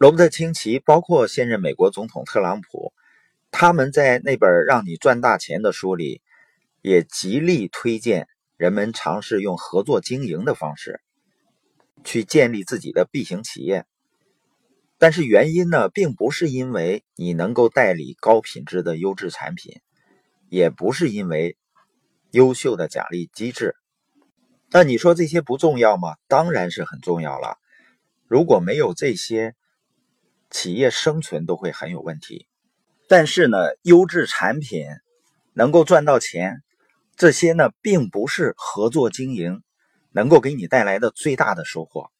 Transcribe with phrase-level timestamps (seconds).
[0.00, 2.94] 罗伯特清崎，包括现任美国总统特朗普，
[3.50, 6.22] 他们在那本《让你赚大钱》的书里，
[6.80, 8.26] 也极力推荐
[8.56, 11.02] 人们尝试用合作经营的方式
[12.02, 13.84] 去建立自己的 B 型企业。
[14.96, 19.82] 但是原因呢，并不是因为你能够代理高品质的优质产品，
[20.48, 21.58] 也不是因为
[22.30, 23.76] 优秀的奖励机制。
[24.70, 26.16] 那你说这些不重要吗？
[26.26, 27.58] 当然是很重要了。
[28.28, 29.54] 如果没有这些，
[30.50, 32.46] 企业生存都会很有问题。
[33.08, 34.84] 但是呢，优质产品
[35.52, 36.62] 能够赚到钱，
[37.16, 39.62] 这些呢，并不是合作经营
[40.12, 42.10] 能够给你带来的最大的收获。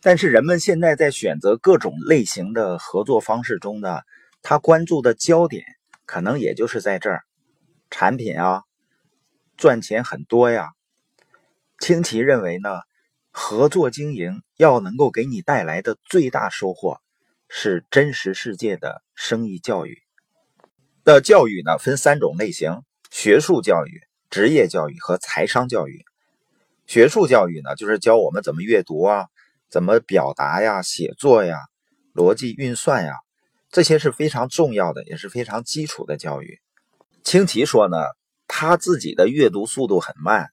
[0.00, 4.02] 但是人们现在在选择各种类型的合作方式中呢，
[4.42, 5.64] 他关注的焦点
[6.04, 7.24] 可能也就是在这儿：
[7.90, 8.64] 产品啊，
[9.56, 10.72] 赚钱很多呀。
[11.78, 12.68] 清奇认为呢，
[13.30, 17.00] 合作经营要能够给你带来的最大收获，
[17.56, 20.02] 是真实世界的生意教育。
[21.04, 26.04] 那教育呢，分三种类型：学术教育、职业教育和财商教育。
[26.84, 29.28] 学术教育呢，就是教我们怎么阅读啊，
[29.70, 31.56] 怎么表达呀，写作呀，
[32.12, 33.14] 逻辑运算呀，
[33.70, 36.60] 这些是非常重要的，也是非常基础的教育。
[37.22, 37.96] 清奇说呢，
[38.48, 40.48] 他自己的阅读速度很慢。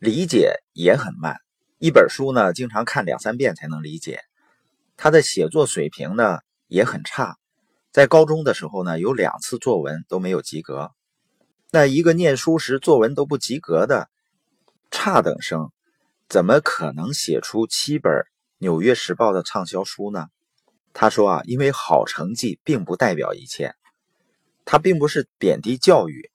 [0.00, 1.36] 理解也很慢，
[1.78, 4.20] 一本书呢，经常看两三遍才能理解。
[4.98, 7.38] 他的写作水平呢也很差，
[7.90, 10.90] 在高中的时候呢，有两次作文都没有及格。
[11.70, 14.10] 那一个念书时作文都不及格的
[14.90, 15.70] 差等生，
[16.28, 18.12] 怎么可能写出七本
[18.58, 20.26] 《纽约时报》的畅销书呢？
[20.92, 23.74] 他说啊，因为好成绩并不代表一切。
[24.66, 26.30] 他并不是贬低教育，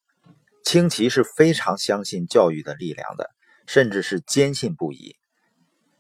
[0.64, 3.30] 清奇是非常相信教育的力量的。
[3.66, 5.16] 甚至是坚信不疑，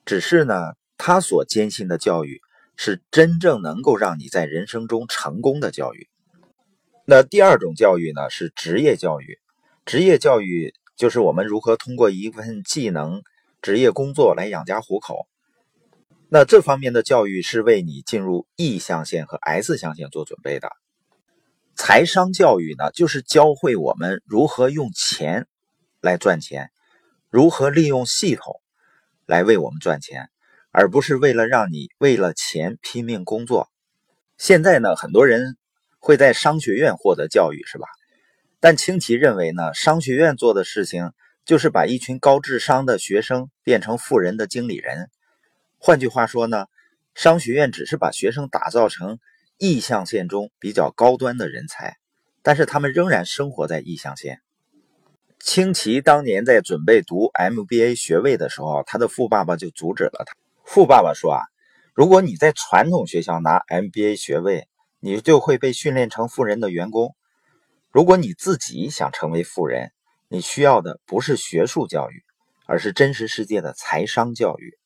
[0.03, 0.53] 只是呢，
[0.97, 2.41] 他所坚信的教育
[2.75, 6.07] 是真正能够让你在人生中成功的教育。
[7.05, 9.39] 那第二种教育呢，是职业教育。
[9.85, 13.21] 职业教育就是我们如何通过一份技能、
[13.61, 15.27] 职业工作来养家糊口。
[16.29, 20.71] 那这方面的教育是为你进入 E 象限和 S 象限做准备的。
[21.75, 25.47] 财商教育呢，就是教会我们如何用钱
[26.01, 26.71] 来赚钱。
[27.29, 28.61] 如何利用系统
[29.25, 30.29] 来为我们赚钱，
[30.73, 33.69] 而不是为了让你为了钱拼命工作？
[34.39, 35.55] 现在呢，很多人
[35.99, 37.87] 会在商学院获得教育，是吧？
[38.59, 41.11] 但清奇认为呢，商学院做的事情
[41.45, 45.11] 就是把一群高智商的学生变成富人的经理人。
[45.77, 46.65] 换句话说呢，
[47.13, 49.19] 商学院只是把学生打造成
[49.59, 51.97] 意象线中比较高端的人才，
[52.41, 54.41] 但是他们仍然生活在意象线。
[55.39, 60.33] 清奇当年在准备读 MBA 学位的时候，他的富爸爸就阻止了他。
[60.63, 61.41] 富爸爸说：“啊，
[61.93, 64.67] 如果你在传统学校拿 MBA 学位，
[64.99, 67.15] 你就会被训练成富人的员工。
[67.91, 69.91] 如果你自己想成为富人，
[70.27, 72.23] 你需要的不是学术教育，
[72.65, 74.77] 而是真实世界的财商教育。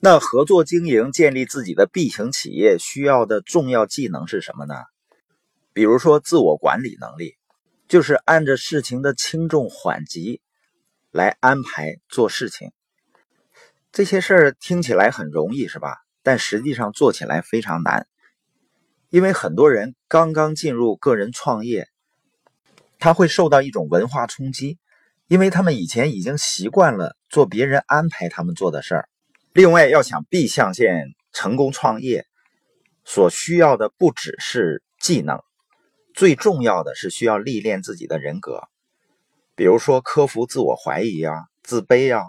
[0.00, 4.74] 那合作经营、建立自己的 B 型企业需要的重要技能是什么呢？
[5.72, 7.34] 比如说自我管理能力。”
[7.88, 10.42] 就是按着事情的轻重缓急
[11.10, 12.70] 来安排做事情，
[13.90, 15.96] 这些事儿听起来很容易，是吧？
[16.22, 18.06] 但实际上做起来非常难，
[19.08, 21.88] 因为很多人刚刚进入个人创业，
[22.98, 24.78] 他会受到一种文化冲击，
[25.26, 29.08] 因为他们以前已经习惯了做别人安排他们做的事儿。
[29.54, 32.26] 另外，要想 B 象限成功创业，
[33.04, 35.40] 所需要的不只是技能。
[36.14, 38.68] 最重要的是需要历练自己的人格，
[39.54, 41.32] 比如说克服自我怀疑啊、
[41.62, 42.24] 自卑啊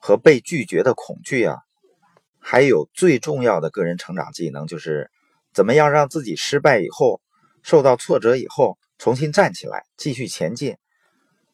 [0.00, 1.58] 和被拒绝的恐惧啊，
[2.38, 5.10] 还有最重要的个人成长技能就是
[5.52, 7.20] 怎么样让自己失败以后、
[7.62, 10.76] 受到挫折以后重新站起来继续前进，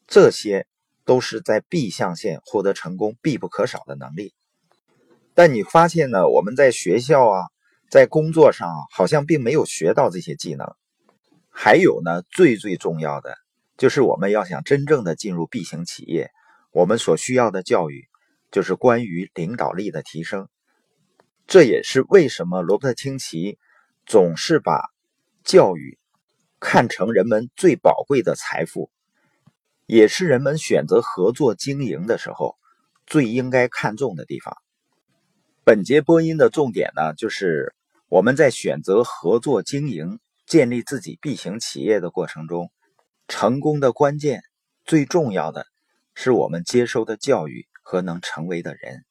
[0.07, 0.65] 这些
[1.05, 4.33] 都是在 B 象限获得成功必不可少的能力。
[5.33, 6.27] 但你发现呢？
[6.27, 7.41] 我们在学校啊，
[7.91, 10.65] 在工作上好像并没有学到这些技能。
[11.49, 13.35] 还有呢，最最重要的
[13.77, 16.31] 就是我们要想真正的进入 B 型企业，
[16.71, 18.07] 我们所需要的教育
[18.51, 20.47] 就是关于领导力的提升。
[21.45, 23.57] 这也是为什么罗伯特清崎
[24.05, 24.89] 总是把
[25.43, 25.97] 教育
[26.59, 28.89] 看成人们最宝贵的财富，
[29.85, 32.55] 也是人们选择合作经营的时候
[33.05, 34.57] 最应该看重的地方。
[35.63, 37.73] 本节播音的重点呢，就是
[38.09, 40.19] 我们在选择合作经营。
[40.45, 42.71] 建立自己 B 型企业的过程中，
[43.27, 44.43] 成功的关键
[44.85, 45.67] 最重要的
[46.15, 49.05] 是我们接收的教育和能成为的人。